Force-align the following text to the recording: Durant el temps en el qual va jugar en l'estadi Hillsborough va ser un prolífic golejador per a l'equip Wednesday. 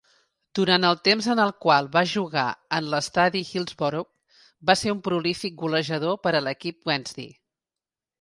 Durant 0.59 0.85
el 0.87 0.95
temps 1.07 1.25
en 1.33 1.41
el 1.41 1.51
qual 1.65 1.89
va 1.97 2.01
jugar 2.11 2.45
en 2.77 2.87
l'estadi 2.93 3.41
Hillsborough 3.49 4.09
va 4.71 4.77
ser 4.81 4.95
un 4.95 5.03
prolífic 5.09 5.61
golejador 5.65 6.17
per 6.25 6.33
a 6.37 6.43
l'equip 6.47 6.91
Wednesday. 6.93 7.29